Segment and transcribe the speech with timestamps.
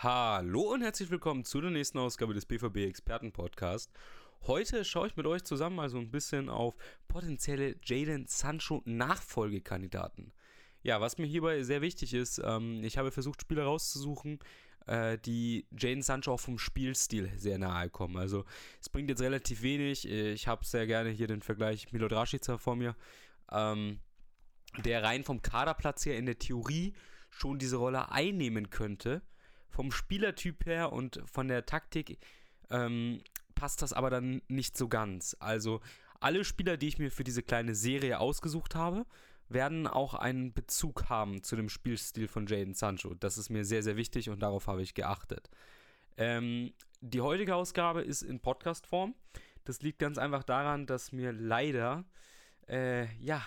[0.00, 3.90] Hallo und herzlich willkommen zu der nächsten Ausgabe des BVB Experten Podcast.
[4.46, 6.76] Heute schaue ich mit euch zusammen mal so ein bisschen auf
[7.08, 10.32] potenzielle Jaden Sancho Nachfolgekandidaten.
[10.84, 14.38] Ja, was mir hierbei sehr wichtig ist, ähm, ich habe versucht, Spieler rauszusuchen,
[14.86, 18.18] äh, die Jaden Sancho auch vom Spielstil sehr nahe kommen.
[18.18, 18.44] Also
[18.80, 20.08] es bringt jetzt relativ wenig.
[20.08, 22.94] Ich habe sehr gerne hier den Vergleich Milot Rashica vor mir,
[23.50, 23.98] ähm,
[24.84, 26.94] der rein vom Kaderplatz her in der Theorie
[27.30, 29.22] schon diese Rolle einnehmen könnte
[29.68, 32.18] vom Spielertyp her und von der Taktik
[32.70, 33.20] ähm,
[33.54, 35.36] passt das aber dann nicht so ganz.
[35.40, 35.80] Also
[36.20, 39.06] alle Spieler, die ich mir für diese kleine Serie ausgesucht habe,
[39.48, 43.14] werden auch einen Bezug haben zu dem Spielstil von Jaden Sancho.
[43.14, 45.48] Das ist mir sehr, sehr wichtig und darauf habe ich geachtet.
[46.16, 49.14] Ähm, die heutige Ausgabe ist in Podcast-Form.
[49.64, 52.04] Das liegt ganz einfach daran, dass mir leider,
[52.68, 53.44] äh, ja,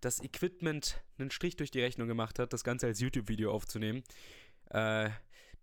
[0.00, 4.02] das Equipment einen Strich durch die Rechnung gemacht hat, das Ganze als YouTube-Video aufzunehmen.
[4.70, 5.10] Äh,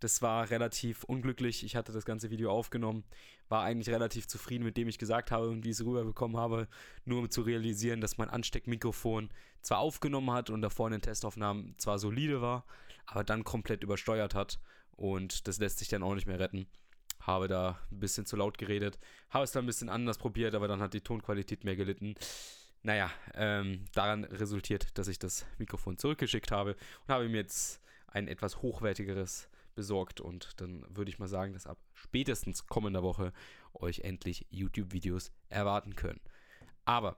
[0.02, 1.64] das war relativ unglücklich.
[1.64, 3.04] Ich hatte das ganze Video aufgenommen,
[3.50, 6.68] war eigentlich relativ zufrieden mit dem ich gesagt habe und wie ich es rüberbekommen habe,
[7.06, 9.30] nur um zu realisieren, dass mein Ansteckmikrofon
[9.62, 12.66] zwar aufgenommen hat und davor in den Testaufnahmen zwar solide war,
[13.06, 14.60] aber dann komplett übersteuert hat
[14.92, 16.68] und das lässt sich dann auch nicht mehr retten.
[17.20, 18.98] Habe da ein bisschen zu laut geredet,
[19.30, 22.16] habe es dann ein bisschen anders probiert, aber dann hat die Tonqualität mehr gelitten.
[22.82, 26.76] Naja, ähm, daran resultiert, dass ich das Mikrofon zurückgeschickt habe
[27.06, 27.80] und habe mir jetzt
[28.12, 33.34] ein etwas hochwertigeres besorgt und dann würde ich mal sagen, dass ab spätestens kommender Woche
[33.74, 36.20] euch endlich YouTube-Videos erwarten können.
[36.86, 37.18] Aber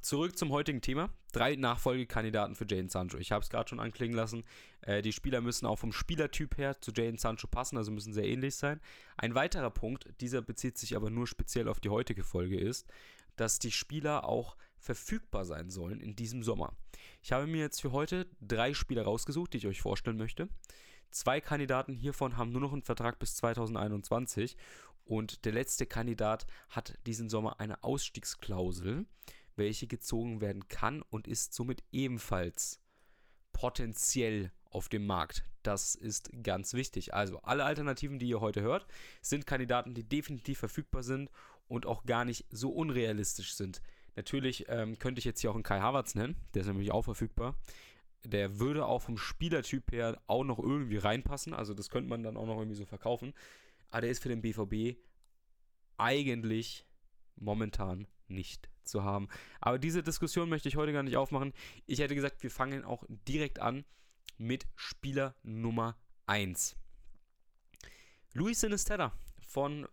[0.00, 1.10] Zurück zum heutigen Thema.
[1.32, 3.18] Drei Nachfolgekandidaten für Jane Sancho.
[3.18, 4.42] Ich habe es gerade schon anklingen lassen.
[4.80, 8.26] Äh, die Spieler müssen auch vom Spielertyp her zu Jane Sancho passen, also müssen sehr
[8.26, 8.80] ähnlich sein.
[9.16, 12.88] Ein weiterer Punkt, dieser bezieht sich aber nur speziell auf die heutige Folge, ist,
[13.36, 16.76] dass die Spieler auch verfügbar sein sollen in diesem Sommer.
[17.22, 20.48] Ich habe mir jetzt für heute drei Spieler rausgesucht, die ich euch vorstellen möchte.
[21.10, 24.56] Zwei Kandidaten hiervon haben nur noch einen Vertrag bis 2021
[25.04, 29.06] und der letzte Kandidat hat diesen Sommer eine Ausstiegsklausel,
[29.54, 32.80] welche gezogen werden kann und ist somit ebenfalls
[33.52, 35.44] potenziell auf dem Markt.
[35.62, 37.14] Das ist ganz wichtig.
[37.14, 38.86] Also alle Alternativen, die ihr heute hört,
[39.22, 41.30] sind Kandidaten, die definitiv verfügbar sind
[41.66, 43.80] und auch gar nicht so unrealistisch sind.
[44.16, 47.02] Natürlich ähm, könnte ich jetzt hier auch einen Kai Havertz nennen, der ist nämlich auch
[47.02, 47.54] verfügbar.
[48.24, 52.36] Der würde auch vom Spielertyp her auch noch irgendwie reinpassen, also das könnte man dann
[52.36, 53.34] auch noch irgendwie so verkaufen.
[53.90, 54.98] Aber der ist für den BVB
[55.96, 56.86] eigentlich
[57.36, 59.28] momentan nicht zu haben.
[59.60, 61.52] Aber diese Diskussion möchte ich heute gar nicht aufmachen.
[61.86, 63.84] Ich hätte gesagt, wir fangen auch direkt an
[64.38, 65.96] mit Spieler Nummer
[66.26, 66.76] 1.
[68.32, 69.12] Luis Sinisterra
[69.46, 69.86] von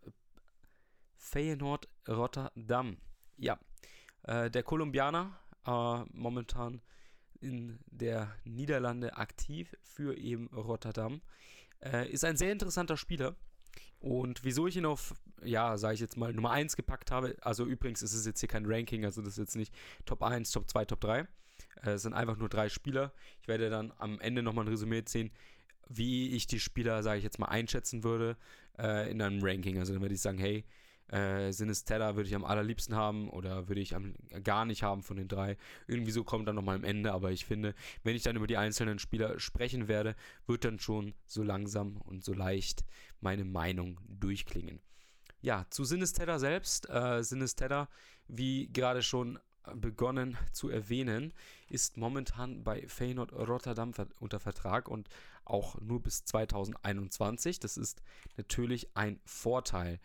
[1.17, 2.97] Feyenoord Rotterdam.
[3.37, 3.59] Ja,
[4.23, 6.81] äh, der Kolumbianer, äh, momentan
[7.39, 11.21] in der Niederlande aktiv für eben Rotterdam,
[11.81, 13.35] äh, ist ein sehr interessanter Spieler.
[13.99, 15.13] Und wieso ich ihn auf,
[15.43, 18.49] ja, sage ich jetzt mal, Nummer 1 gepackt habe, also übrigens ist es jetzt hier
[18.49, 19.73] kein Ranking, also das ist jetzt nicht
[20.05, 21.19] Top 1, Top 2, Top 3.
[21.81, 23.13] Äh, es sind einfach nur drei Spieler.
[23.41, 25.31] Ich werde dann am Ende nochmal ein Resümee ziehen,
[25.87, 28.37] wie ich die Spieler, sage ich jetzt mal, einschätzen würde
[28.77, 29.79] äh, in einem Ranking.
[29.79, 30.65] Also dann würde ich sagen, hey,
[31.13, 35.17] äh, Sinistella würde ich am allerliebsten haben oder würde ich am, gar nicht haben von
[35.17, 35.57] den drei.
[35.87, 38.57] Irgendwie so kommt dann nochmal am Ende, aber ich finde, wenn ich dann über die
[38.57, 40.15] einzelnen Spieler sprechen werde,
[40.47, 42.83] wird dann schon so langsam und so leicht
[43.21, 44.79] meine Meinung durchklingen.
[45.41, 46.89] Ja, zu Sinistella selbst.
[46.89, 47.89] Äh, Sinistella,
[48.27, 49.37] wie gerade schon
[49.75, 51.31] begonnen zu erwähnen,
[51.69, 55.09] ist momentan bei Feyenoord Rotterdam unter Vertrag und
[55.45, 57.59] auch nur bis 2021.
[57.59, 58.01] Das ist
[58.35, 59.99] natürlich ein Vorteil.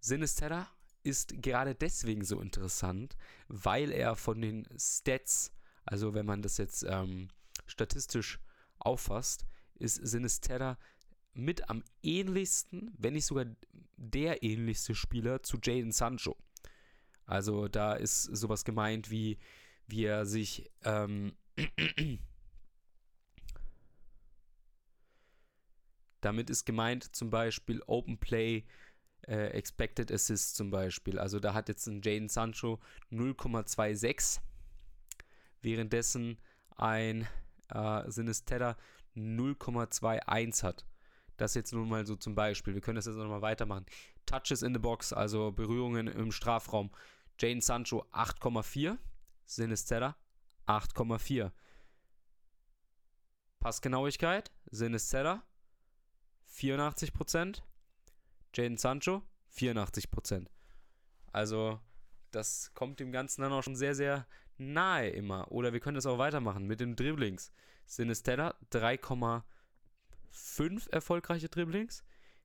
[0.00, 0.66] Sinisterra
[1.02, 3.16] ist gerade deswegen so interessant,
[3.48, 5.52] weil er von den Stats,
[5.84, 7.28] also wenn man das jetzt ähm,
[7.66, 8.38] statistisch
[8.78, 10.78] auffasst, ist Sinisterra
[11.32, 13.46] mit am ähnlichsten, wenn nicht sogar
[13.96, 16.36] der ähnlichste Spieler zu Jaden Sancho.
[17.24, 19.38] Also da ist sowas gemeint wie,
[19.86, 21.34] wie er sich ähm,
[26.20, 28.64] damit ist gemeint zum Beispiel Open Play
[29.26, 31.18] äh, Expected Assists zum Beispiel.
[31.18, 32.78] Also da hat jetzt ein Jaden Sancho
[33.10, 34.40] 0,26,
[35.62, 36.38] währenddessen
[36.76, 37.26] ein
[37.68, 38.76] äh, Sinistera
[39.16, 40.86] 0,21 hat.
[41.36, 42.74] Das jetzt nun mal so zum Beispiel.
[42.74, 43.86] Wir können das jetzt nochmal weitermachen.
[44.26, 46.90] Touches in the Box, also Berührungen im Strafraum.
[47.38, 48.98] Jane Sancho 8,4.
[49.46, 50.16] Sinistera
[50.66, 51.50] 8,4.
[53.58, 54.50] Passgenauigkeit.
[54.70, 55.42] Sinistera
[56.54, 57.62] 84%.
[58.54, 59.22] Jaden Sancho
[59.54, 60.46] 84%.
[61.32, 61.80] Also,
[62.30, 64.26] das kommt dem Ganzen dann auch schon sehr, sehr
[64.58, 65.50] nahe immer.
[65.50, 67.52] Oder wir können das auch weitermachen mit den Dribblings.
[67.86, 69.42] Sinistella 3,5
[70.32, 72.04] 4,5 erfolgreiche Dribblings.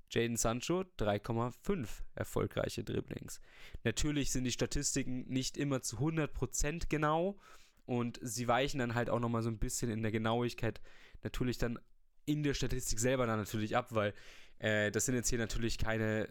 [0.10, 3.42] Jaden Sancho 3,5 erfolgreiche Dribblings.
[3.84, 7.40] Natürlich sind die Statistiken nicht immer zu 100% genau
[7.86, 10.80] und sie weichen dann halt auch nochmal so ein bisschen in der Genauigkeit
[11.24, 11.80] natürlich dann
[12.26, 14.14] in der Statistik selber dann natürlich ab, weil
[14.60, 16.30] äh, das sind jetzt hier natürlich keine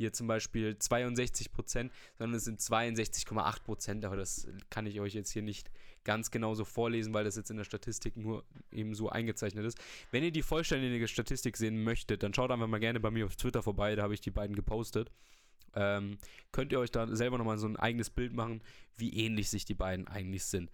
[0.00, 4.04] hier zum Beispiel 62 Prozent, sondern es sind 62,8 Prozent.
[4.06, 5.70] Aber das kann ich euch jetzt hier nicht
[6.04, 9.78] ganz genau so vorlesen, weil das jetzt in der Statistik nur eben so eingezeichnet ist.
[10.10, 13.36] Wenn ihr die vollständige Statistik sehen möchtet, dann schaut einfach mal gerne bei mir auf
[13.36, 15.10] Twitter vorbei, da habe ich die beiden gepostet.
[15.74, 16.16] Ähm,
[16.50, 18.62] könnt ihr euch da selber nochmal so ein eigenes Bild machen,
[18.96, 20.70] wie ähnlich sich die beiden eigentlich sind.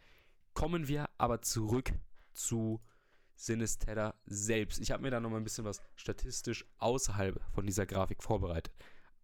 [0.54, 1.90] Kommen wir aber zurück
[2.32, 2.80] zu
[3.36, 4.80] Sinisterra selbst.
[4.80, 8.74] Ich habe mir da nochmal ein bisschen was statistisch außerhalb von dieser Grafik vorbereitet.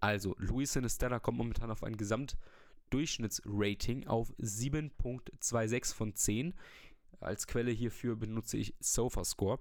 [0.00, 6.52] Also, Luis Sinisterra kommt momentan auf ein Gesamtdurchschnittsrating auf 7.26 von 10.
[7.20, 9.60] Als Quelle hierfür benutze ich SofaScore.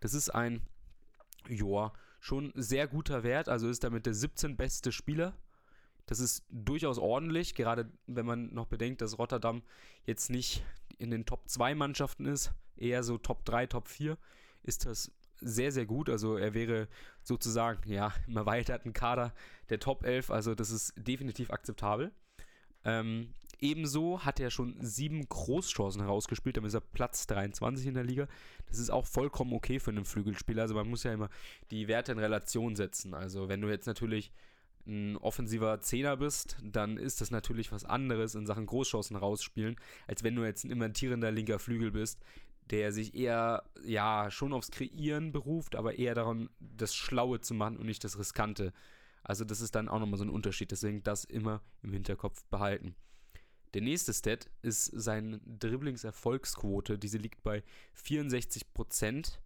[0.00, 0.62] Das ist ein,
[1.48, 3.48] ja, schon sehr guter Wert.
[3.48, 5.36] Also ist damit der 17 beste Spieler.
[6.06, 9.62] Das ist durchaus ordentlich, gerade wenn man noch bedenkt, dass Rotterdam
[10.04, 10.64] jetzt nicht
[10.98, 14.16] in den Top 2 Mannschaften ist, eher so Top 3, Top 4,
[14.62, 16.08] ist das sehr, sehr gut.
[16.08, 16.88] Also er wäre
[17.22, 19.34] sozusagen, ja, im erweiterten Kader
[19.70, 20.30] der Top 11.
[20.30, 22.12] Also das ist definitiv akzeptabel.
[22.84, 28.04] Ähm, ebenso hat er schon sieben Großchancen herausgespielt, damit ist er Platz 23 in der
[28.04, 28.26] Liga.
[28.66, 30.62] Das ist auch vollkommen okay für einen Flügelspieler.
[30.62, 31.28] Also man muss ja immer
[31.70, 33.14] die Werte in Relation setzen.
[33.14, 34.32] Also wenn du jetzt natürlich
[34.86, 39.76] ein offensiver Zehner bist, dann ist das natürlich was anderes in Sachen Großchancen rausspielen,
[40.06, 42.20] als wenn du jetzt ein immentierender linker Flügel bist,
[42.70, 47.76] der sich eher, ja, schon aufs Kreieren beruft, aber eher daran, das Schlaue zu machen
[47.76, 48.72] und nicht das Riskante.
[49.22, 52.94] Also das ist dann auch nochmal so ein Unterschied, deswegen das immer im Hinterkopf behalten.
[53.74, 56.98] Der nächste Stat ist seine Dribblingserfolgsquote.
[56.98, 57.62] Diese liegt bei
[57.96, 59.38] 64%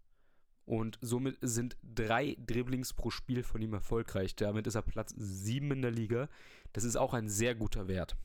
[0.67, 4.35] und somit sind drei Dribblings pro Spiel von ihm erfolgreich.
[4.35, 6.29] Damit ist er Platz 7 in der Liga.
[6.73, 8.17] Das ist auch ein sehr guter Wert.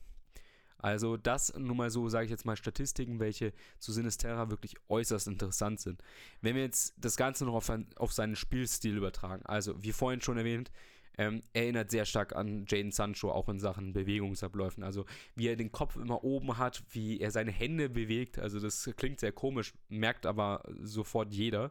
[0.82, 5.28] Also das nun mal so, sage ich jetzt mal, Statistiken, welche zu Sinisterra wirklich äußerst
[5.28, 6.02] interessant sind.
[6.40, 10.20] Wenn wir jetzt das Ganze noch auf, ein, auf seinen Spielstil übertragen, also wie vorhin
[10.20, 10.72] schon erwähnt,
[11.18, 14.82] ähm, erinnert sehr stark an Jaden Sancho, auch in Sachen Bewegungsabläufen.
[14.82, 15.04] Also
[15.36, 18.40] wie er den Kopf immer oben hat, wie er seine Hände bewegt.
[18.40, 21.70] Also das klingt sehr komisch, merkt aber sofort jeder.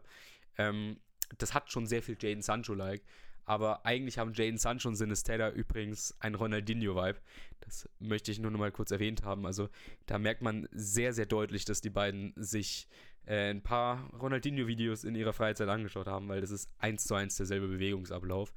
[0.58, 0.98] Ähm,
[1.38, 3.02] das hat schon sehr viel Jaden Sancho-like.
[3.44, 7.18] Aber eigentlich haben Jaden Sancho und Sinisterra übrigens ein Ronaldinho-Vibe.
[7.60, 9.46] Das möchte ich nur noch mal kurz erwähnt haben.
[9.46, 9.68] Also
[10.06, 12.88] da merkt man sehr, sehr deutlich, dass die beiden sich
[13.26, 17.36] äh, ein paar Ronaldinho-Videos in ihrer Freizeit angeschaut haben, weil das ist eins zu eins
[17.36, 18.52] derselbe Bewegungsablauf.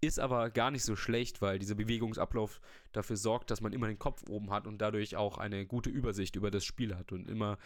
[0.00, 2.60] Ist aber gar nicht so schlecht, weil dieser Bewegungsablauf
[2.92, 6.36] dafür sorgt, dass man immer den Kopf oben hat und dadurch auch eine gute Übersicht
[6.36, 7.58] über das Spiel hat und immer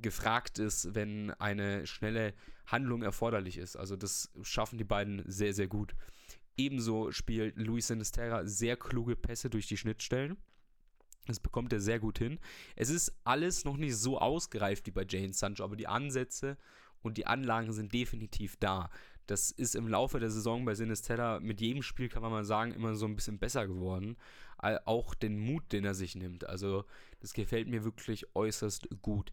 [0.00, 2.34] gefragt ist, wenn eine schnelle
[2.66, 3.76] Handlung erforderlich ist.
[3.76, 5.94] Also das schaffen die beiden sehr, sehr gut.
[6.56, 10.36] Ebenso spielt Luis Sinisterra sehr kluge Pässe durch die Schnittstellen.
[11.26, 12.40] Das bekommt er sehr gut hin.
[12.74, 16.58] Es ist alles noch nicht so ausgereift wie bei Jane Sancho, aber die Ansätze
[17.00, 18.90] und die Anlagen sind definitiv da.
[19.26, 22.72] Das ist im Laufe der Saison bei Sinisterra mit jedem Spiel, kann man mal sagen,
[22.72, 24.16] immer so ein bisschen besser geworden.
[24.84, 26.44] Auch den Mut, den er sich nimmt.
[26.44, 26.84] Also,
[27.20, 29.32] das gefällt mir wirklich äußerst gut.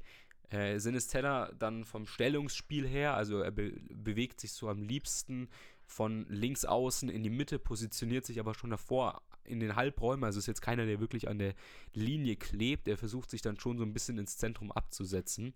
[0.49, 5.47] Äh, Sinistella dann vom Stellungsspiel her, also er be bewegt sich so am liebsten
[5.85, 10.39] von links außen in die Mitte, positioniert sich aber schon davor in den Halbräumen, also
[10.39, 11.53] ist jetzt keiner, der wirklich an der
[11.93, 15.53] Linie klebt, er versucht sich dann schon so ein bisschen ins Zentrum abzusetzen.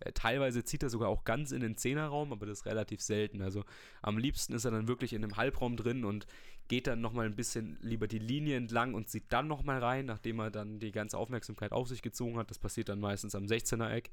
[0.00, 3.42] Äh, teilweise zieht er sogar auch ganz in den Zehnerraum, aber das ist relativ selten.
[3.42, 3.64] Also
[4.02, 6.26] am liebsten ist er dann wirklich in dem Halbraum drin und
[6.68, 10.38] geht dann nochmal ein bisschen lieber die Linie entlang und sieht dann nochmal rein, nachdem
[10.38, 12.50] er dann die ganze Aufmerksamkeit auf sich gezogen hat.
[12.50, 14.10] Das passiert dann meistens am 16er Eck,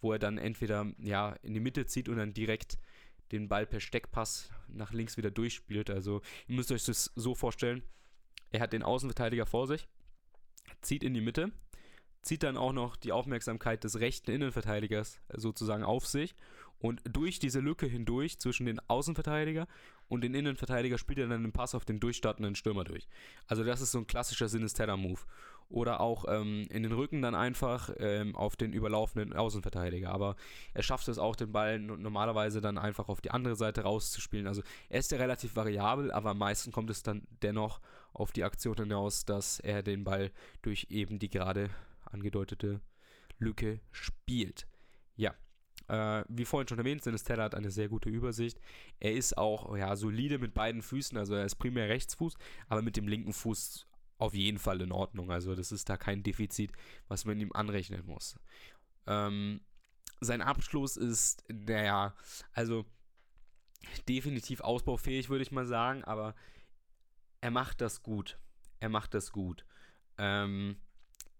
[0.00, 2.78] wo er dann entweder ja, in die Mitte zieht und dann direkt
[3.32, 5.90] den Ball per Steckpass nach links wieder durchspielt.
[5.90, 7.82] Also ihr müsst euch das so vorstellen,
[8.50, 9.88] er hat den Außenverteidiger vor sich,
[10.80, 11.50] zieht in die Mitte,
[12.26, 16.34] zieht dann auch noch die Aufmerksamkeit des rechten Innenverteidigers sozusagen auf sich
[16.78, 19.66] und durch diese Lücke hindurch zwischen den Außenverteidiger
[20.08, 23.08] und den Innenverteidiger spielt er dann den Pass auf den durchstartenden Stürmer durch.
[23.46, 25.20] Also das ist so ein klassischer Sinisterra-Move.
[25.68, 30.12] Oder auch ähm, in den Rücken dann einfach ähm, auf den überlaufenden Außenverteidiger.
[30.12, 30.36] Aber
[30.74, 34.46] er schafft es auch, den Ball normalerweise dann einfach auf die andere Seite rauszuspielen.
[34.46, 37.80] Also er ist ja relativ variabel, aber am meisten kommt es dann dennoch
[38.12, 40.30] auf die Aktion hinaus, dass er den Ball
[40.62, 41.68] durch eben die gerade
[42.06, 42.80] angedeutete
[43.38, 44.66] Lücke spielt.
[45.16, 45.34] Ja,
[45.88, 48.60] äh, wie vorhin schon erwähnt, Sinistella hat eine sehr gute Übersicht.
[48.98, 52.34] Er ist auch ja, solide mit beiden Füßen, also er ist primär Rechtsfuß,
[52.68, 53.86] aber mit dem linken Fuß
[54.18, 55.30] auf jeden Fall in Ordnung.
[55.30, 56.72] Also das ist da kein Defizit,
[57.08, 58.38] was man ihm anrechnen muss.
[59.06, 59.60] Ähm,
[60.20, 62.14] sein Abschluss ist, naja,
[62.52, 62.86] also
[64.08, 66.34] definitiv ausbaufähig, würde ich mal sagen, aber
[67.40, 68.38] er macht das gut.
[68.80, 69.64] Er macht das gut.
[70.18, 70.76] Ähm,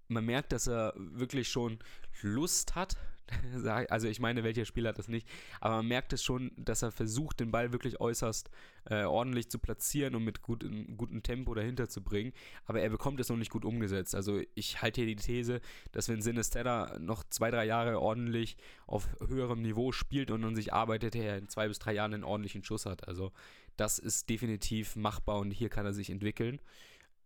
[0.08, 1.78] man merkt, dass er wirklich schon
[2.22, 2.96] Lust hat.
[3.90, 5.26] Also ich meine, welcher Spieler hat das nicht,
[5.60, 8.48] aber man merkt es schon, dass er versucht, den Ball wirklich äußerst
[8.84, 10.64] äh, ordentlich zu platzieren und mit gut,
[10.96, 12.32] gutem Tempo dahinter zu bringen.
[12.66, 14.14] Aber er bekommt es noch nicht gut umgesetzt.
[14.14, 15.60] Also ich halte hier die These,
[15.90, 20.72] dass wenn Sinistera noch zwei, drei Jahre ordentlich auf höherem Niveau spielt und an sich
[20.72, 23.08] arbeitet, er in zwei bis drei Jahren einen ordentlichen Schuss hat.
[23.08, 23.32] Also
[23.76, 26.60] das ist definitiv machbar und hier kann er sich entwickeln.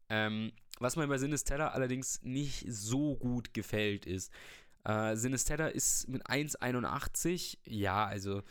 [0.09, 4.33] Ähm, was mir bei Sinistera allerdings nicht so gut gefällt, ist,
[4.85, 8.43] äh, Sinistera ist mit 1,81, ja, also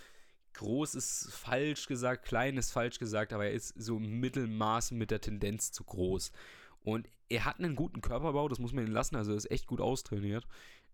[0.53, 5.21] groß ist falsch gesagt, klein ist falsch gesagt, aber er ist so Mittelmaß mit der
[5.21, 6.31] Tendenz zu groß.
[6.81, 9.67] Und er hat einen guten Körperbau, das muss man ihn lassen, also er ist echt
[9.67, 10.48] gut austrainiert.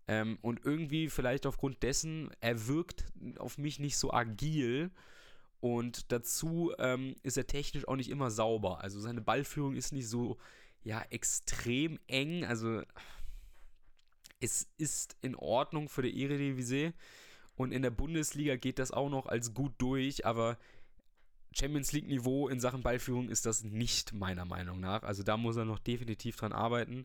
[0.08, 3.06] Ähm, und irgendwie vielleicht aufgrund dessen, er wirkt
[3.38, 4.90] auf mich nicht so agil.
[5.60, 8.82] Und dazu ähm, ist er technisch auch nicht immer sauber.
[8.82, 10.38] Also seine Ballführung ist nicht so,
[10.86, 12.44] ja, extrem eng.
[12.44, 12.82] Also
[14.38, 16.92] es ist in Ordnung für die Eredivisie.
[17.56, 20.58] Und in der Bundesliga geht das auch noch als gut durch, aber
[21.52, 25.02] Champions League Niveau in Sachen Ballführung ist das nicht meiner Meinung nach.
[25.02, 27.04] Also da muss er noch definitiv dran arbeiten.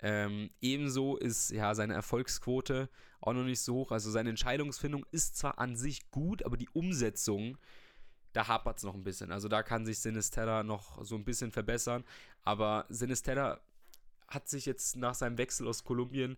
[0.00, 2.90] Ähm, ebenso ist ja seine Erfolgsquote
[3.22, 3.92] auch noch nicht so hoch.
[3.92, 7.56] Also seine Entscheidungsfindung ist zwar an sich gut, aber die Umsetzung,
[8.34, 9.32] da hapert es noch ein bisschen.
[9.32, 12.04] Also da kann sich Sinisterra noch so ein bisschen verbessern.
[12.42, 13.60] Aber Sinisterra
[14.28, 16.36] hat sich jetzt nach seinem Wechsel aus Kolumbien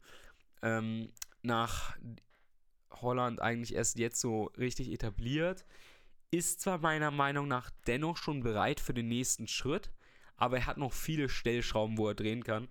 [0.62, 1.10] ähm,
[1.42, 1.96] nach
[2.90, 5.64] Holland eigentlich erst jetzt so richtig etabliert.
[6.30, 9.90] Ist zwar meiner Meinung nach dennoch schon bereit für den nächsten Schritt,
[10.36, 12.68] aber er hat noch viele Stellschrauben, wo er drehen kann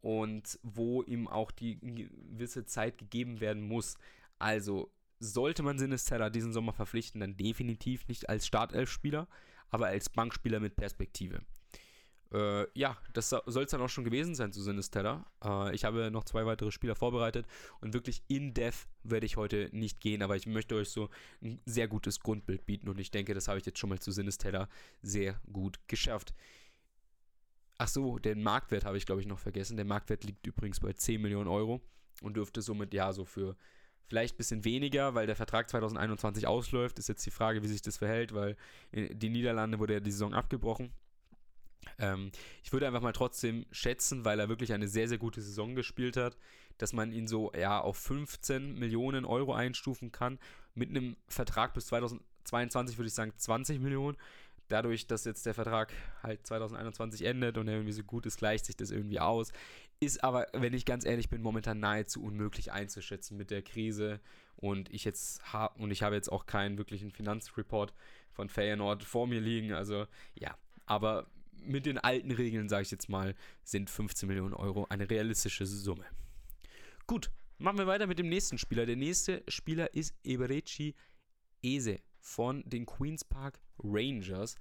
[0.00, 3.96] und wo ihm auch die gewisse Zeit gegeben werden muss.
[4.38, 9.28] Also sollte man Sinistella diesen Sommer verpflichten, dann definitiv nicht als Startelfspieler,
[9.70, 11.40] aber als Bankspieler mit Perspektive.
[12.34, 15.24] Äh, ja, das soll es dann auch schon gewesen sein zu Sinistella.
[15.44, 17.46] Äh, ich habe noch zwei weitere Spieler vorbereitet
[17.80, 21.10] und wirklich in Depth werde ich heute nicht gehen, aber ich möchte euch so
[21.42, 24.10] ein sehr gutes Grundbild bieten und ich denke, das habe ich jetzt schon mal zu
[24.10, 24.68] Sinistella
[25.00, 26.34] sehr gut geschafft.
[27.78, 29.76] Ach so, den Marktwert habe ich glaube ich noch vergessen.
[29.76, 31.80] Der Marktwert liegt übrigens bei 10 Millionen Euro
[32.22, 33.56] und dürfte somit ja so für
[34.08, 36.98] vielleicht ein bisschen weniger, weil der Vertrag 2021 ausläuft.
[36.98, 38.56] Ist jetzt die Frage, wie sich das verhält, weil
[38.92, 40.92] in die Niederlande wurde ja die Saison abgebrochen.
[41.98, 42.30] Ähm,
[42.62, 46.16] ich würde einfach mal trotzdem schätzen, weil er wirklich eine sehr, sehr gute Saison gespielt
[46.16, 46.36] hat,
[46.78, 50.38] dass man ihn so ja auf 15 Millionen Euro einstufen kann.
[50.74, 54.16] Mit einem Vertrag bis 2022 würde ich sagen 20 Millionen.
[54.68, 55.92] Dadurch, dass jetzt der Vertrag
[56.22, 59.52] halt 2021 endet und er irgendwie so gut ist, gleicht sich das irgendwie aus.
[60.04, 64.20] Ist aber, wenn ich ganz ehrlich bin, momentan nahezu unmöglich einzuschätzen mit der Krise.
[64.56, 67.94] Und ich jetzt habe und ich habe jetzt auch keinen wirklichen Finanzreport
[68.30, 69.72] von Feyenoord vor mir liegen.
[69.72, 71.26] Also ja, aber
[71.62, 76.04] mit den alten Regeln, sage ich jetzt mal, sind 15 Millionen Euro eine realistische Summe.
[77.06, 78.84] Gut, machen wir weiter mit dem nächsten Spieler.
[78.84, 80.94] Der nächste Spieler ist Eberechi
[81.62, 84.56] Ese von den Queens Park Rangers.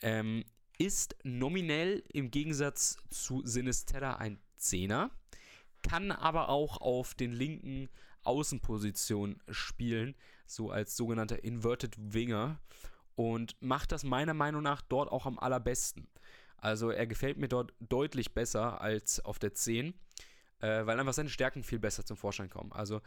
[0.00, 0.44] Ähm,
[0.78, 5.10] ist nominell im Gegensatz zu Sinisterra ein Zehner,
[5.82, 7.88] kann aber auch auf den linken
[8.24, 10.14] Außenpositionen spielen,
[10.46, 12.60] so als sogenannter Inverted Winger
[13.14, 16.08] und macht das meiner Meinung nach dort auch am allerbesten.
[16.56, 19.94] Also er gefällt mir dort deutlich besser als auf der 10,
[20.60, 22.72] äh, weil einfach seine Stärken viel besser zum Vorschein kommen.
[22.72, 23.00] Also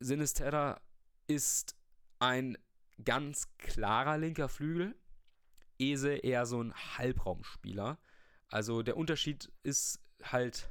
[0.00, 0.80] Sinisterra
[1.26, 1.76] ist
[2.18, 2.58] ein
[3.04, 4.94] ganz klarer linker Flügel,
[5.78, 7.98] Ese eher so ein Halbraumspieler.
[8.48, 10.70] Also der Unterschied ist halt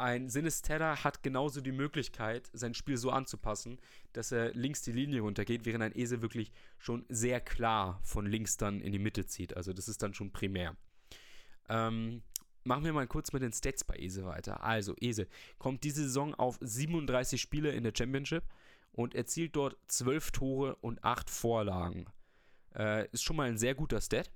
[0.00, 3.78] ein Sinisterra hat genauso die Möglichkeit, sein Spiel so anzupassen,
[4.14, 8.56] dass er links die Linie runtergeht, während ein Esel wirklich schon sehr klar von links
[8.56, 9.56] dann in die Mitte zieht.
[9.56, 10.74] Also das ist dann schon primär.
[11.68, 12.22] Ähm,
[12.64, 14.64] machen wir mal kurz mit den Stats bei Ese weiter.
[14.64, 18.44] Also Ese kommt diese Saison auf 37 Spiele in der Championship
[18.92, 22.06] und erzielt dort 12 Tore und 8 Vorlagen.
[22.74, 24.30] Äh, ist schon mal ein sehr guter Stat.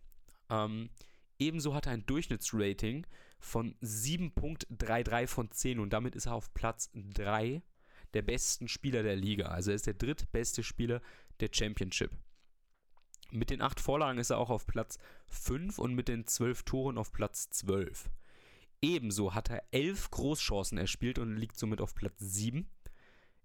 [0.50, 0.90] Ähm,
[1.38, 3.07] ebenso hat er ein Durchschnittsrating
[3.44, 7.62] von 7.33 von 10 und damit ist er auf Platz 3
[8.14, 9.48] der besten Spieler der Liga.
[9.48, 11.02] Also er ist der drittbeste Spieler
[11.40, 12.10] der Championship.
[13.30, 16.98] Mit den 8 Vorlagen ist er auch auf Platz 5 und mit den 12 Toren
[16.98, 18.08] auf Platz 12.
[18.80, 22.68] Ebenso hat er 11 Großchancen erspielt und liegt somit auf Platz 7.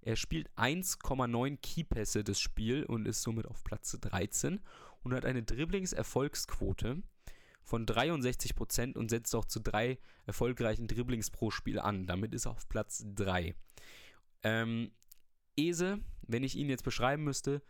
[0.02, 4.62] Er spielt 1,9 Keypässe das Spiel und ist somit auf Platz 13
[5.04, 7.04] und hat eine Dribblings-Erfolgsquote
[7.64, 12.08] von 63% und setzt auch zu drei erfolgreichen Dribblings pro Spiel an.
[12.08, 13.56] Damit ist er auf Platz 3.
[14.44, 14.92] Ähm,
[15.56, 17.62] Ese, wenn ich ihn jetzt beschreiben müsste,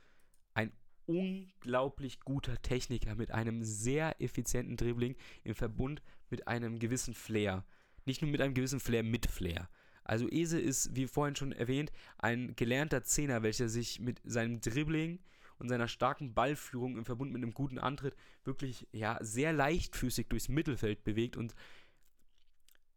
[0.53, 0.72] ein
[1.05, 7.65] unglaublich guter Techniker mit einem sehr effizienten Dribbling im Verbund mit einem gewissen Flair.
[8.05, 9.69] Nicht nur mit einem gewissen Flair, mit Flair.
[10.03, 15.19] Also Ese ist, wie vorhin schon erwähnt, ein gelernter Zehner, welcher sich mit seinem Dribbling
[15.60, 20.50] und seiner starken Ballführung im Verbund mit einem guten Antritt wirklich ja, sehr leichtfüßig durchs
[20.50, 21.54] Mittelfeld bewegt und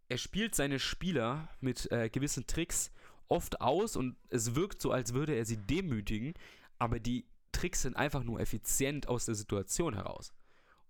[0.08, 2.92] er spielt seine Spieler mit äh, gewissen Tricks
[3.28, 6.34] oft aus und es wirkt so, als würde er sie demütigen,
[6.78, 10.32] aber die Tricks sind einfach nur effizient aus der Situation heraus.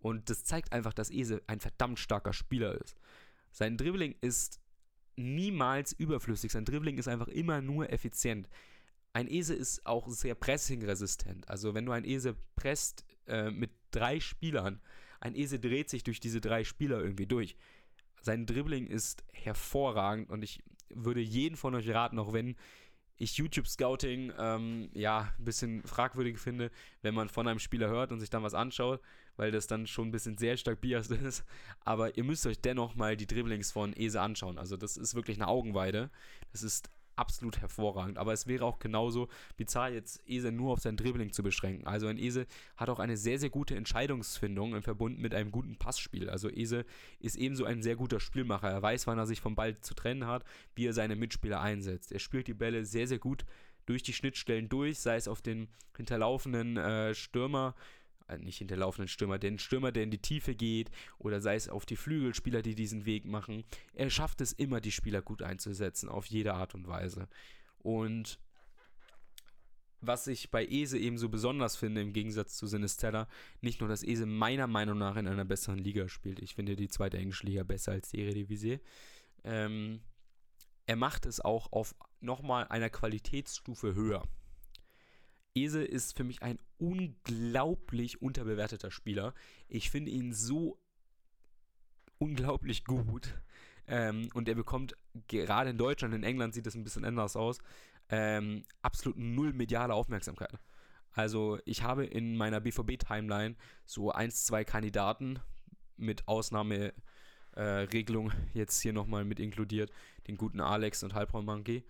[0.00, 2.96] Und das zeigt einfach, dass Ese ein verdammt starker Spieler ist.
[3.52, 4.60] Sein Dribbling ist
[5.16, 6.50] niemals überflüssig.
[6.50, 8.48] Sein Dribbling ist einfach immer nur effizient.
[9.12, 11.48] Ein Ese ist auch sehr pressingresistent.
[11.48, 14.80] Also wenn du ein Ese presst äh, mit drei Spielern,
[15.20, 17.56] ein Ese dreht sich durch diese drei Spieler irgendwie durch.
[18.22, 22.56] Sein Dribbling ist hervorragend und ich würde jeden von euch raten, auch wenn
[23.16, 26.70] ich YouTube-Scouting ähm, ja ein bisschen fragwürdig finde,
[27.02, 29.00] wenn man von einem Spieler hört und sich dann was anschaut,
[29.36, 31.44] weil das dann schon ein bisschen sehr stark biased ist.
[31.80, 34.58] Aber ihr müsst euch dennoch mal die Dribblings von Ese anschauen.
[34.58, 36.10] Also das ist wirklich eine Augenweide.
[36.50, 38.18] Das ist absolut hervorragend.
[38.18, 41.86] Aber es wäre auch genauso bizarr, jetzt Ese nur auf sein Dribbling zu beschränken.
[41.86, 45.76] Also ein Ese hat auch eine sehr, sehr gute Entscheidungsfindung im Verbund mit einem guten
[45.76, 46.30] Passspiel.
[46.30, 46.84] Also Ese
[47.20, 48.70] ist ebenso ein sehr guter Spielmacher.
[48.70, 52.12] Er weiß, wann er sich vom Ball zu trennen hat, wie er seine Mitspieler einsetzt.
[52.12, 53.44] Er spielt die Bälle sehr, sehr gut
[53.86, 57.74] durch die Schnittstellen durch, sei es auf den hinterlaufenden äh, Stürmer
[58.28, 61.86] äh, nicht hinterlaufenden Stürmer, den Stürmer, der in die Tiefe geht, oder sei es auf
[61.86, 63.64] die Flügelspieler, die diesen Weg machen.
[63.94, 67.28] Er schafft es immer, die Spieler gut einzusetzen, auf jede Art und Weise.
[67.78, 68.38] Und
[70.02, 73.28] was ich bei Ese eben so besonders finde, im Gegensatz zu Sinistella,
[73.60, 76.40] nicht nur, dass Ese meiner Meinung nach in einer besseren Liga spielt.
[76.40, 78.80] Ich finde die zweite englische Liga besser als die Eredivisie.
[79.44, 80.00] Ähm,
[80.86, 84.24] er macht es auch auf nochmal einer Qualitätsstufe höher.
[85.54, 89.34] Ese ist für mich ein unglaublich unterbewerteter Spieler.
[89.68, 90.78] Ich finde ihn so
[92.18, 93.34] unglaublich gut.
[93.86, 94.96] Ähm, und er bekommt
[95.28, 97.58] gerade in Deutschland, in England sieht das ein bisschen anders aus,
[98.08, 100.58] ähm, absolut null mediale Aufmerksamkeit.
[101.10, 105.40] Also ich habe in meiner BVB-Timeline so ein, zwei Kandidaten
[105.96, 109.90] mit Ausnahmeregelung äh, jetzt hier nochmal mit inkludiert,
[110.26, 111.84] den guten Alex und Halbraum Monkey.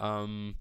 [0.00, 0.56] Ähm,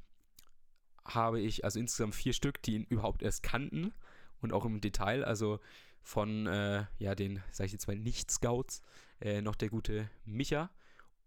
[1.06, 3.94] habe ich also insgesamt vier Stück, die ihn überhaupt erst kannten
[4.42, 5.24] und auch im Detail.
[5.24, 5.60] Also
[6.02, 8.82] von äh, ja, den, sag ich jetzt mal, Nicht-Scouts,
[9.22, 10.70] äh, noch der gute Micha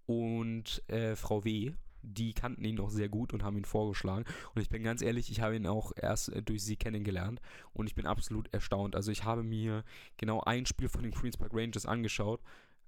[0.07, 1.73] und äh, Frau W.
[2.03, 4.27] Die kannten ihn noch sehr gut und haben ihn vorgeschlagen.
[4.55, 7.41] Und ich bin ganz ehrlich, ich habe ihn auch erst äh, durch sie kennengelernt
[7.73, 8.95] und ich bin absolut erstaunt.
[8.95, 9.83] Also ich habe mir
[10.17, 12.41] genau ein Spiel von den Queens Park Rangers angeschaut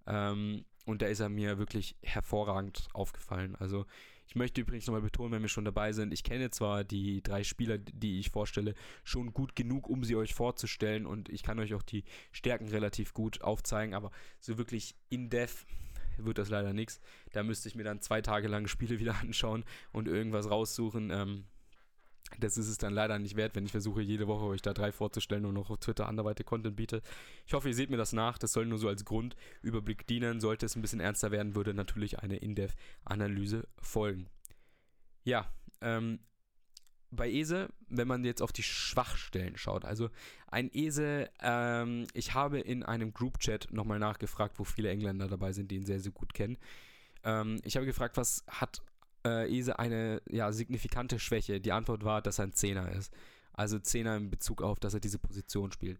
[0.06, 3.56] ähm, und da ist er mir wirklich hervorragend aufgefallen.
[3.56, 3.86] Also
[4.28, 7.44] ich möchte übrigens nochmal betonen, wenn wir schon dabei sind, ich kenne zwar die drei
[7.44, 11.72] Spieler, die ich vorstelle, schon gut genug, um sie euch vorzustellen und ich kann euch
[11.72, 15.66] auch die Stärken relativ gut aufzeigen, aber so wirklich in-depth
[16.18, 17.00] wird das leider nichts.
[17.32, 21.10] Da müsste ich mir dann zwei Tage lang Spiele wieder anschauen und irgendwas raussuchen.
[21.10, 21.44] Ähm,
[22.38, 24.92] das ist es dann leider nicht wert, wenn ich versuche, jede Woche euch da drei
[24.92, 27.02] vorzustellen und noch auf Twitter anderweitig Content biete.
[27.46, 28.38] Ich hoffe, ihr seht mir das nach.
[28.38, 30.40] Das soll nur so als Grundüberblick dienen.
[30.40, 34.28] Sollte es ein bisschen ernster werden, würde natürlich eine In-Depth-Analyse folgen.
[35.24, 36.20] Ja, ähm,
[37.10, 40.10] bei Ese, wenn man jetzt auf die Schwachstellen schaut, also
[40.46, 45.70] ein Ese, ähm, ich habe in einem Group-Chat nochmal nachgefragt, wo viele Engländer dabei sind,
[45.70, 46.58] die ihn sehr, sehr gut kennen.
[47.24, 48.82] Ähm, ich habe gefragt, was hat
[49.24, 51.60] äh, Ese eine ja, signifikante Schwäche?
[51.60, 53.12] Die Antwort war, dass er ein Zehner ist.
[53.52, 55.98] Also Zehner in Bezug auf, dass er diese Position spielt.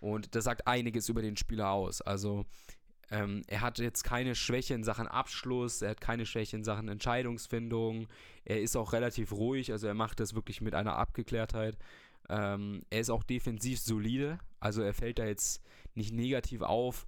[0.00, 2.02] Und das sagt einiges über den Spieler aus.
[2.02, 2.44] Also
[3.10, 6.88] ähm, er hat jetzt keine Schwäche in Sachen Abschluss, er hat keine Schwäche in Sachen
[6.88, 8.08] Entscheidungsfindung.
[8.44, 11.78] Er ist auch relativ ruhig, also er macht das wirklich mit einer Abgeklärtheit.
[12.28, 15.62] Ähm, er ist auch defensiv solide, also er fällt da jetzt
[15.94, 17.06] nicht negativ auf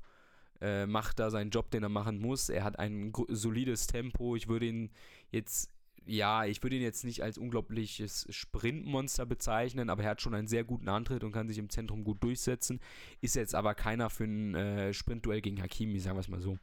[0.60, 2.48] äh, macht da seinen Job, den er machen muss.
[2.48, 4.36] Er hat ein solides Tempo.
[4.36, 4.90] Ich würde ihn
[5.30, 5.70] jetzt,
[6.04, 10.48] ja, ich würde ihn jetzt nicht als unglaubliches Sprintmonster bezeichnen, aber er hat schon einen
[10.48, 12.80] sehr guten Antritt und kann sich im Zentrum gut durchsetzen.
[13.20, 16.58] Ist jetzt aber keiner für ein äh, Sprintduell gegen Hakimi, sagen wir es mal so.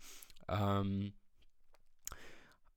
[0.47, 1.13] Ähm,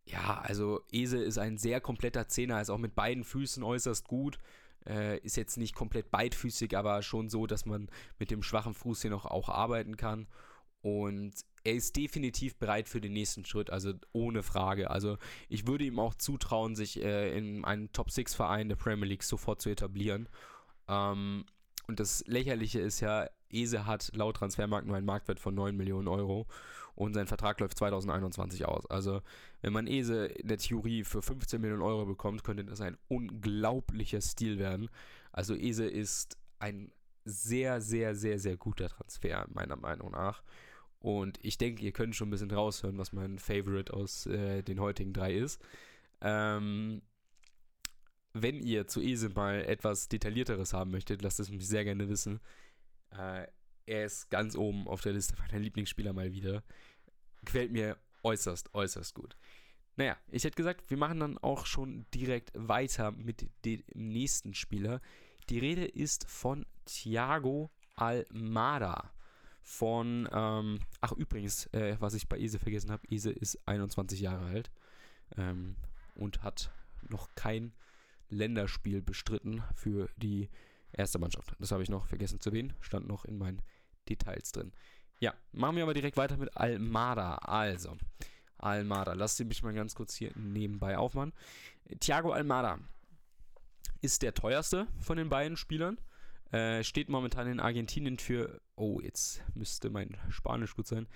[0.04, 4.38] ja, also Ese ist ein sehr kompletter Zehner, ist auch mit beiden Füßen äußerst gut.
[4.86, 9.02] Äh, ist jetzt nicht komplett beidfüßig, aber schon so, dass man mit dem schwachen Fuß
[9.02, 10.26] hier noch auch arbeiten kann.
[10.80, 14.90] Und er ist definitiv bereit für den nächsten Schritt, also ohne Frage.
[14.90, 19.60] Also ich würde ihm auch zutrauen, sich äh, in einen Top-6-Verein der Premier League sofort
[19.60, 20.28] zu etablieren.
[20.88, 21.44] Ähm,
[21.86, 26.06] und das Lächerliche ist ja, Ese hat laut Transfermarkt nur einen Marktwert von 9 Millionen
[26.06, 26.46] Euro
[26.94, 28.84] und sein Vertrag läuft 2021 aus.
[28.90, 29.22] Also
[29.62, 34.20] wenn man Ese in der Theorie für 15 Millionen Euro bekommt, könnte das ein unglaublicher
[34.20, 34.90] Stil werden.
[35.32, 36.92] Also Ese ist ein
[37.24, 40.42] sehr, sehr, sehr, sehr guter Transfer, meiner Meinung nach.
[41.00, 44.80] Und ich denke, ihr könnt schon ein bisschen raushören, was mein Favorite aus äh, den
[44.80, 45.62] heutigen drei ist.
[46.20, 47.02] Ähm,
[48.32, 52.40] wenn ihr zu Ese mal etwas Detaillierteres haben möchtet, lasst es mich sehr gerne wissen.
[53.10, 53.46] Äh,
[53.86, 56.62] er ist ganz oben auf der Liste meiner Lieblingsspieler mal wieder.
[57.42, 59.36] Gefällt mir äußerst, äußerst gut.
[59.96, 65.00] Naja, ich hätte gesagt, wir machen dann auch schon direkt weiter mit dem nächsten Spieler.
[65.48, 69.10] Die Rede ist von Thiago Almada.
[69.70, 74.46] Von, ähm, ach übrigens, äh, was ich bei Ese vergessen habe, Ese ist 21 Jahre
[74.46, 74.70] alt
[75.36, 75.76] ähm,
[76.14, 76.72] und hat
[77.10, 77.74] noch kein
[78.30, 80.48] Länderspiel bestritten für die
[80.90, 81.54] erste Mannschaft.
[81.58, 83.60] Das habe ich noch vergessen zu erwähnen, stand noch in meinen
[84.08, 84.72] Details drin.
[85.20, 87.34] Ja, machen wir aber direkt weiter mit Almada.
[87.34, 87.94] Also,
[88.56, 91.34] Almada, lasst mich mal ganz kurz hier nebenbei aufmachen.
[92.00, 92.78] Thiago Almada
[94.00, 95.98] ist der teuerste von den beiden Spielern.
[96.50, 101.06] Äh, steht momentan in Argentinien für, oh, jetzt müsste mein Spanisch gut sein.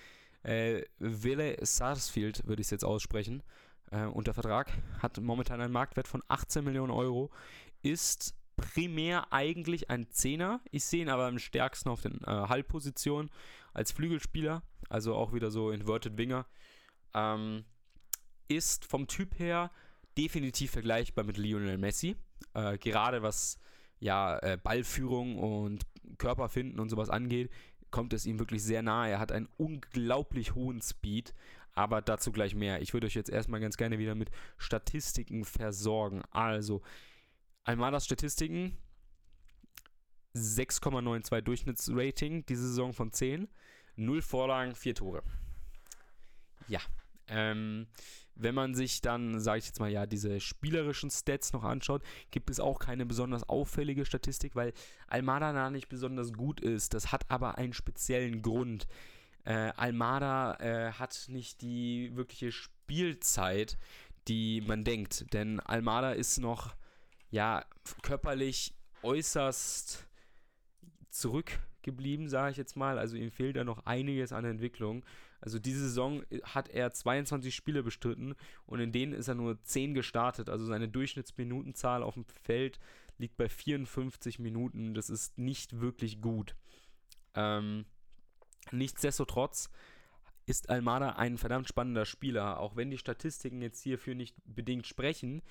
[0.42, 3.42] Äh, Ville Sarsfield würde ich es jetzt aussprechen.
[3.90, 7.31] Äh, unter Vertrag hat momentan einen Marktwert von 18 Millionen Euro.
[7.83, 10.61] Ist primär eigentlich ein Zehner.
[10.71, 13.31] Ich sehe ihn aber am stärksten auf den äh, Halbpositionen
[13.73, 16.47] als Flügelspieler, also auch wieder so Inverted Winger.
[17.14, 17.64] Ähm,
[18.49, 19.71] ist vom Typ her
[20.18, 22.16] definitiv vergleichbar mit Lionel Messi.
[22.55, 23.59] Äh, gerade was
[24.03, 25.87] ja, äh, Ballführung und
[26.19, 27.51] Körperfinden und sowas angeht,
[27.93, 29.11] kommt es ihm wirklich sehr nahe.
[29.12, 31.33] Er hat einen unglaublich hohen Speed,
[31.73, 32.83] aber dazu gleich mehr.
[32.83, 36.23] Ich würde euch jetzt erstmal ganz gerne wieder mit Statistiken versorgen.
[36.33, 36.83] Also,
[37.62, 38.77] Almadas Statistiken:
[40.35, 43.47] 6,92 Durchschnittsrating, diese Saison von 10,
[43.95, 45.23] 0 Vorlagen, 4 Tore.
[46.67, 46.81] Ja,
[47.29, 47.87] ähm,
[48.35, 52.51] wenn man sich dann, sage ich jetzt mal, ja, diese spielerischen Stats noch anschaut, gibt
[52.51, 54.73] es auch keine besonders auffällige Statistik, weil
[55.07, 56.95] Almada da nicht besonders gut ist.
[56.95, 58.87] Das hat aber einen speziellen Grund.
[59.45, 63.79] Äh, Almada äh, hat nicht die wirkliche Spielzeit,
[64.29, 65.33] die man denkt.
[65.33, 66.75] Denn Almada ist noch,
[67.31, 67.64] ja,
[68.03, 70.07] körperlich äußerst
[71.11, 72.99] zurückgeblieben, sage ich jetzt mal.
[72.99, 75.05] Also ihm fehlt da noch einiges an Entwicklung.
[75.42, 79.62] Also diese Saison äh, hat er 22 Spiele bestritten und in denen ist er nur
[79.62, 80.48] 10 gestartet.
[80.48, 82.78] Also seine Durchschnittsminutenzahl auf dem Feld
[83.18, 84.94] liegt bei 54 Minuten.
[84.94, 86.57] Das ist nicht wirklich gut.
[87.35, 87.85] Ähm,
[88.70, 89.68] nichtsdestotrotz
[90.46, 95.42] ist Almada ein verdammt spannender Spieler, auch wenn die Statistiken jetzt hierfür nicht bedingt sprechen.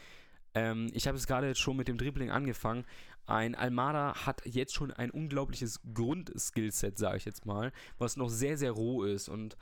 [0.54, 2.86] Ähm, ich habe es gerade schon mit dem Dribbling angefangen.
[3.26, 8.58] Ein Almada hat jetzt schon ein unglaubliches Grundskillset, sage ich jetzt mal, was noch sehr,
[8.58, 9.30] sehr roh ist.
[9.30, 9.58] Und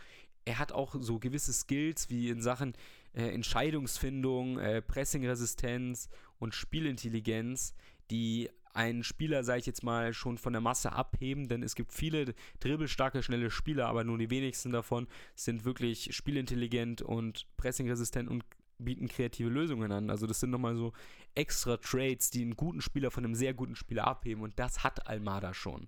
[0.46, 2.74] er hat auch so gewisse Skills wie in Sachen
[3.14, 7.74] äh, Entscheidungsfindung, äh, Pressingresistenz und Spielintelligenz,
[8.10, 11.92] die einen Spieler, sage ich jetzt mal, schon von der Masse abheben, denn es gibt
[11.92, 18.44] viele dribbelstarke, schnelle Spieler, aber nur die wenigsten davon sind wirklich spielintelligent und pressingresistent und
[18.80, 20.10] bieten kreative Lösungen an.
[20.10, 20.94] Also das sind nochmal so
[21.36, 25.08] extra Trades, die einen guten Spieler von einem sehr guten Spieler abheben und das hat
[25.08, 25.88] Almada schon.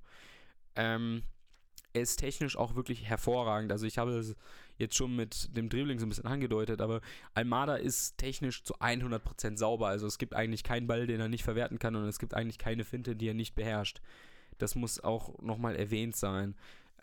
[0.75, 1.23] Ähm,
[1.93, 3.71] er ist technisch auch wirklich hervorragend.
[3.71, 4.36] Also ich habe es
[4.77, 7.01] jetzt schon mit dem Dribbling so ein bisschen angedeutet, aber
[7.34, 9.88] Almada ist technisch zu 100% sauber.
[9.88, 12.58] Also es gibt eigentlich keinen Ball, den er nicht verwerten kann und es gibt eigentlich
[12.58, 14.01] keine Finte, die er nicht beherrscht.
[14.58, 16.56] Das muss auch nochmal erwähnt sein.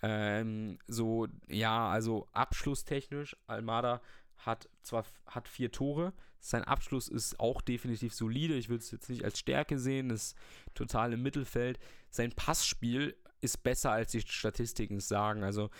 [0.03, 4.01] Ähm, so, ja, also abschlusstechnisch, Almada
[4.38, 8.55] hat zwar hat vier Tore, sein Abschluss ist auch definitiv solide.
[8.55, 10.37] Ich würde es jetzt nicht als Stärke sehen, ist
[10.74, 11.79] total im Mittelfeld.
[12.11, 15.42] Sein Passspiel ist besser, als die Statistiken sagen.
[15.42, 15.70] Also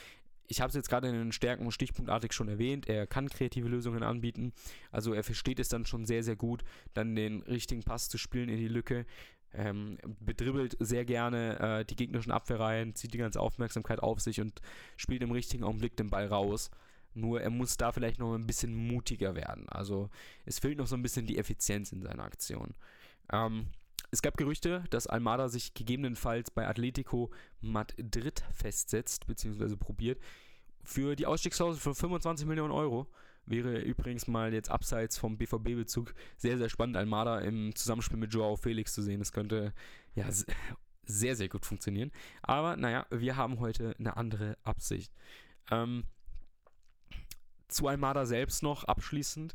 [0.47, 2.89] ich habe es jetzt gerade in den Stärken und stichpunktartig schon erwähnt.
[2.89, 4.53] Er kann kreative Lösungen anbieten.
[4.91, 8.49] Also er versteht es dann schon sehr, sehr gut, dann den richtigen Pass zu spielen
[8.49, 9.07] in die Lücke.
[9.53, 14.61] Ähm, bedribbelt sehr gerne äh, die gegnerischen Abwehrreihen, zieht die ganze Aufmerksamkeit auf sich und
[14.97, 16.71] spielt im richtigen Augenblick den Ball raus.
[17.15, 19.69] Nur er muss da vielleicht noch ein bisschen mutiger werden.
[19.69, 20.11] Also
[20.45, 22.75] es fehlt noch so ein bisschen die Effizienz in seiner Aktion.
[23.33, 23.69] Ähm,
[24.11, 30.21] es gab Gerüchte, dass Almada sich gegebenenfalls bei Atletico Madrid festsetzt, beziehungsweise probiert.
[30.83, 33.07] Für die Ausstiegsklausel von 25 Millionen Euro
[33.45, 38.57] wäre übrigens mal jetzt abseits vom BVB-Bezug sehr, sehr spannend, Almada im Zusammenspiel mit Joao
[38.57, 39.19] Felix zu sehen.
[39.19, 39.75] Das könnte
[40.15, 40.27] ja
[41.05, 42.13] sehr, sehr gut funktionieren.
[42.43, 45.13] Aber naja, wir haben heute eine andere Absicht.
[45.71, 46.05] Ähm,
[47.69, 49.55] zu Almada selbst noch abschließend.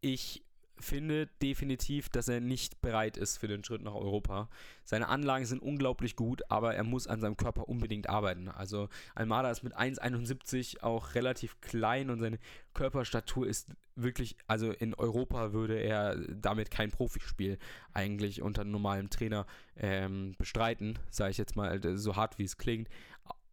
[0.00, 0.44] Ich
[0.80, 4.48] finde definitiv, dass er nicht bereit ist für den Schritt nach Europa.
[4.84, 8.48] Seine Anlagen sind unglaublich gut, aber er muss an seinem Körper unbedingt arbeiten.
[8.48, 12.38] Also Almada ist mit 1,71 auch relativ klein und seine
[12.74, 17.58] Körperstatur ist wirklich, also in Europa würde er damit kein Profispiel
[17.92, 22.56] eigentlich unter einem normalen Trainer ähm, bestreiten, sage ich jetzt mal, so hart wie es
[22.56, 22.88] klingt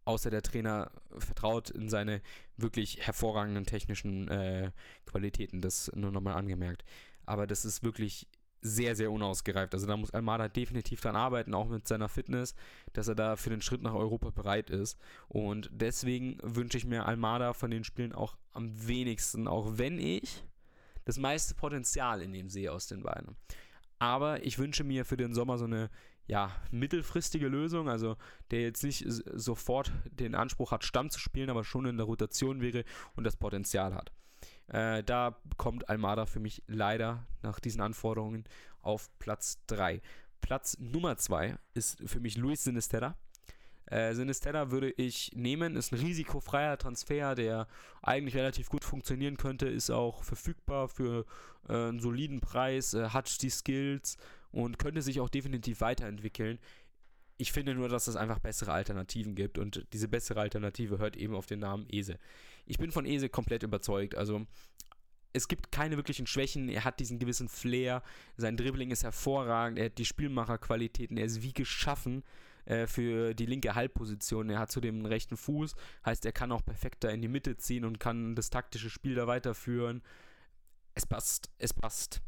[0.06, 2.22] außer der Trainer vertraut in seine
[2.58, 4.72] wirklich hervorragenden technischen äh,
[5.06, 5.62] Qualitäten.
[5.62, 6.86] Das nur nochmal angemerkt
[7.26, 8.28] aber das ist wirklich
[8.62, 9.74] sehr, sehr unausgereift.
[9.74, 12.56] Also da muss Almada definitiv dran arbeiten, auch mit seiner Fitness,
[12.94, 14.98] dass er da für den Schritt nach Europa bereit ist.
[15.28, 20.44] Und deswegen wünsche ich mir Almada von den Spielen auch am wenigsten, auch wenn ich
[21.04, 23.36] das meiste Potenzial in dem sehe aus den beiden.
[24.00, 25.92] Aber ich wünsche mir für den Sommer so eine
[26.28, 28.18] ja, mittelfristige Lösung, also
[28.52, 32.62] der jetzt nicht sofort den Anspruch hat, Stamm zu spielen, aber schon in der Rotation
[32.62, 32.84] wäre
[33.16, 34.12] und das Potenzial hat.
[34.68, 38.46] Äh, da kommt Almada für mich leider nach diesen Anforderungen
[38.82, 40.02] auf Platz 3.
[40.42, 43.16] Platz Nummer 2 ist für mich Luis Sinisterra.
[43.88, 47.68] Äh, Sinisterra würde ich nehmen, ist ein risikofreier Transfer, der
[48.02, 51.26] eigentlich relativ gut funktionieren könnte, ist auch verfügbar für
[51.70, 54.18] äh, einen soliden Preis, äh, hat die Skills
[54.56, 56.60] und könnte sich auch definitiv weiterentwickeln.
[57.38, 61.36] Ich finde nur, dass es einfach bessere Alternativen gibt und diese bessere Alternative hört eben
[61.36, 62.18] auf den Namen Ese.
[62.66, 64.16] Ich bin von Ese komplett überzeugt.
[64.16, 64.48] Also
[65.34, 66.70] es gibt keine wirklichen Schwächen.
[66.70, 68.02] Er hat diesen gewissen Flair.
[68.38, 69.78] Sein Dribbling ist hervorragend.
[69.78, 71.18] Er hat die Spielmacherqualitäten.
[71.18, 72.24] Er ist wie geschaffen
[72.64, 74.50] äh, für die linke Halbposition.
[74.50, 75.76] Er hat zudem einen rechten Fuß.
[76.06, 79.28] Heißt, er kann auch perfekter in die Mitte ziehen und kann das taktische Spiel da
[79.28, 80.02] weiterführen.
[80.94, 81.50] Es passt.
[81.58, 82.22] Es passt.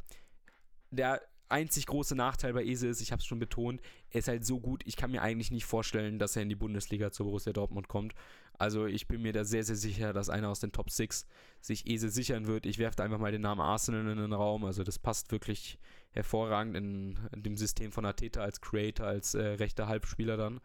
[0.92, 4.46] Der einzig große Nachteil bei Ese ist, ich habe es schon betont, er ist halt
[4.46, 7.54] so gut, ich kann mir eigentlich nicht vorstellen, dass er in die Bundesliga zu Borussia
[7.54, 8.14] Dortmund kommt.
[8.60, 11.28] Also ich bin mir da sehr, sehr sicher, dass einer aus den Top 6
[11.62, 12.66] sich Ese sichern wird.
[12.66, 14.66] Ich werfe einfach mal den Namen Arsenal in den Raum.
[14.66, 15.78] Also das passt wirklich
[16.12, 20.60] hervorragend in, in dem System von Ateta als Creator, als äh, rechter Halbspieler dann.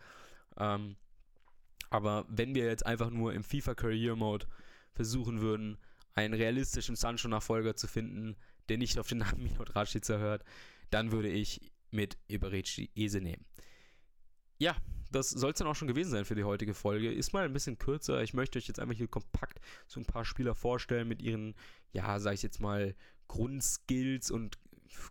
[0.56, 0.96] Ähm,
[1.90, 4.46] aber wenn wir jetzt einfach nur im FIFA Career Mode
[4.94, 5.76] versuchen würden,
[6.14, 8.36] einen realistischen Sancho-Nachfolger zu finden,
[8.68, 10.44] der nicht auf den Namen Minot Rashica hört,
[10.92, 13.44] dann würde ich mit Iberici Ese nehmen.
[14.58, 14.76] Ja,
[15.10, 17.12] das soll es dann auch schon gewesen sein für die heutige Folge.
[17.12, 18.22] Ist mal ein bisschen kürzer.
[18.22, 21.54] Ich möchte euch jetzt einfach hier kompakt so ein paar Spieler vorstellen mit ihren,
[21.92, 22.94] ja, sag ich jetzt mal,
[23.28, 24.58] Grundskills und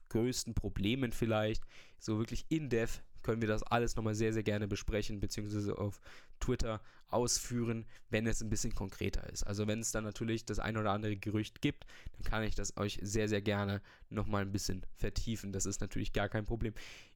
[0.09, 1.63] größten Problemen vielleicht.
[1.99, 5.99] So wirklich in-depth können wir das alles nochmal sehr, sehr gerne besprechen, beziehungsweise auf
[6.39, 9.43] Twitter ausführen, wenn es ein bisschen konkreter ist.
[9.43, 12.77] Also wenn es dann natürlich das ein oder andere Gerücht gibt, dann kann ich das
[12.77, 15.51] euch sehr, sehr gerne nochmal ein bisschen vertiefen.
[15.51, 16.73] Das ist natürlich gar kein Problem.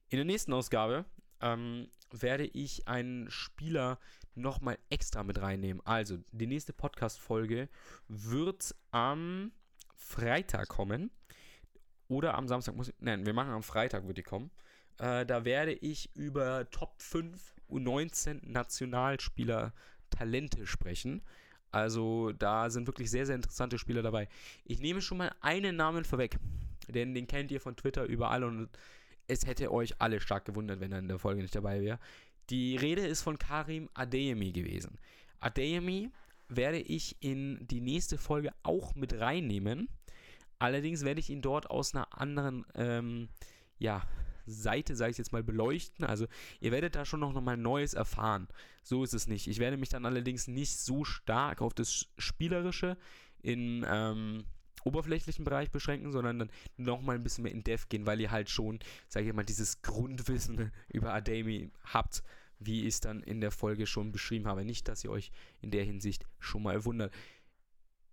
[0.08, 1.04] In der nächsten Ausgabe
[1.40, 3.98] ähm, werde ich einen Spieler
[4.34, 5.84] nochmal extra mit reinnehmen.
[5.84, 7.68] Also, die nächste Podcast-Folge
[8.08, 9.52] wird am
[9.94, 11.10] Freitag kommen.
[12.08, 12.94] Oder am Samstag muss ich.
[13.00, 14.50] Nein, wir machen am Freitag, wird die kommen.
[14.98, 19.72] Äh, da werde ich über Top 5 U19 Nationalspieler
[20.10, 21.22] Talente sprechen.
[21.72, 24.28] Also da sind wirklich sehr, sehr interessante Spieler dabei.
[24.64, 26.38] Ich nehme schon mal einen Namen vorweg,
[26.88, 28.70] denn den kennt ihr von Twitter überall und
[29.28, 31.98] es hätte euch alle stark gewundert, wenn er in der Folge nicht dabei wäre.
[32.48, 34.98] Die Rede ist von Karim Adeyemi gewesen.
[35.40, 36.10] Adeyemi
[36.48, 39.88] werde ich in die nächste Folge auch mit reinnehmen.
[40.58, 43.28] Allerdings werde ich ihn dort aus einer anderen ähm,
[43.78, 44.02] ja,
[44.46, 46.04] Seite, sage ich jetzt mal, beleuchten.
[46.04, 46.26] Also
[46.60, 48.48] ihr werdet da schon noch, mal Neues erfahren.
[48.82, 49.46] So ist es nicht.
[49.48, 52.96] Ich werde mich dann allerdings nicht so stark auf das Spielerische
[53.42, 54.44] in ähm,
[54.84, 58.48] oberflächlichen Bereich beschränken, sondern dann nochmal ein bisschen mehr in Depth gehen, weil ihr halt
[58.48, 58.78] schon,
[59.08, 62.22] sage ich mal, dieses Grundwissen über Ademi habt,
[62.58, 64.64] wie ich es dann in der Folge schon beschrieben habe.
[64.64, 65.30] Nicht, dass ihr euch
[65.60, 67.12] in der Hinsicht schon mal wundert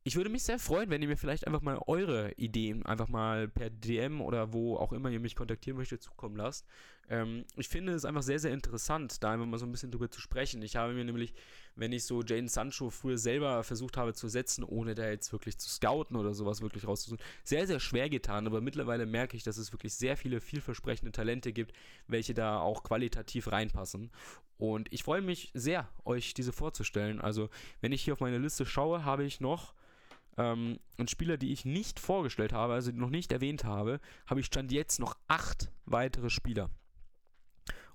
[0.06, 3.48] ich würde mich sehr freuen, wenn ihr mir vielleicht einfach mal eure Ideen einfach mal
[3.48, 6.66] per DM oder wo auch immer ihr mich kontaktieren möchtet zukommen lasst.
[7.10, 10.10] Ähm, ich finde es einfach sehr, sehr interessant, da einfach mal so ein bisschen drüber
[10.10, 10.62] zu sprechen.
[10.62, 11.34] Ich habe mir nämlich,
[11.76, 15.58] wenn ich so Jane Sancho früher selber versucht habe zu setzen, ohne da jetzt wirklich
[15.58, 18.46] zu scouten oder sowas wirklich rauszusuchen, sehr, sehr schwer getan.
[18.46, 21.74] Aber mittlerweile merke ich, dass es wirklich sehr viele vielversprechende Talente gibt,
[22.08, 24.12] welche da auch qualitativ reinpassen.
[24.58, 27.22] Und ich freue mich sehr, euch diese vorzustellen.
[27.22, 29.74] Also, wenn ich hier auf meine Liste schaue, habe ich noch
[30.38, 34.46] ähm, und Spieler, die ich nicht vorgestellt habe, also noch nicht erwähnt habe, habe ich
[34.46, 36.70] stand jetzt noch acht weitere Spieler.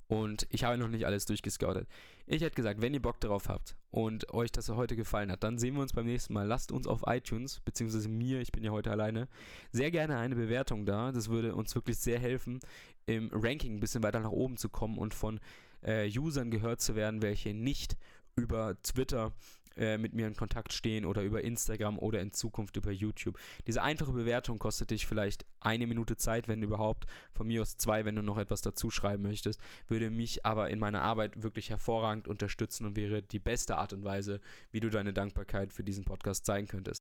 [0.08, 1.86] Und ich habe noch nicht alles durchgescoutet.
[2.26, 5.58] Ich hätte gesagt, wenn ihr Bock darauf habt und euch das heute gefallen hat, dann
[5.58, 6.46] sehen wir uns beim nächsten Mal.
[6.46, 9.28] Lasst uns auf iTunes, beziehungsweise mir, ich bin ja heute alleine,
[9.70, 11.12] sehr gerne eine Bewertung da.
[11.12, 12.60] Das würde uns wirklich sehr helfen,
[13.04, 15.40] im Ranking ein bisschen weiter nach oben zu kommen und von
[15.82, 17.98] äh, Usern gehört zu werden, welche nicht
[18.34, 19.34] über Twitter
[19.78, 23.38] äh, mit mir in Kontakt stehen oder über Instagram oder in Zukunft über YouTube.
[23.66, 28.04] Diese einfache Bewertung kostet dich vielleicht eine Minute Zeit, wenn überhaupt, von mir aus zwei,
[28.04, 32.28] wenn du noch etwas dazu schreiben möchtest, würde mich aber in meiner Arbeit wirklich hervorragend
[32.28, 36.44] unterstützen und wäre die beste Art und Weise, wie du deine Dankbarkeit für diesen Podcast
[36.44, 36.96] zeigen könntest.